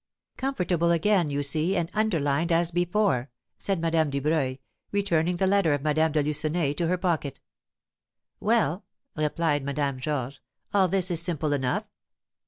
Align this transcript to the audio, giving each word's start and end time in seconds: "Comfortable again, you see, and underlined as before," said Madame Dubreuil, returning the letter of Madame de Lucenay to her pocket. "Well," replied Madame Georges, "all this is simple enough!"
"Comfortable 0.35 0.89
again, 0.89 1.29
you 1.29 1.43
see, 1.43 1.75
and 1.77 1.87
underlined 1.93 2.51
as 2.51 2.71
before," 2.71 3.29
said 3.59 3.79
Madame 3.79 4.09
Dubreuil, 4.09 4.57
returning 4.91 5.35
the 5.37 5.45
letter 5.45 5.75
of 5.75 5.83
Madame 5.83 6.11
de 6.11 6.23
Lucenay 6.23 6.73
to 6.73 6.87
her 6.87 6.97
pocket. 6.97 7.39
"Well," 8.39 8.83
replied 9.15 9.63
Madame 9.63 9.99
Georges, 9.99 10.39
"all 10.73 10.87
this 10.87 11.11
is 11.11 11.21
simple 11.21 11.53
enough!" 11.53 11.85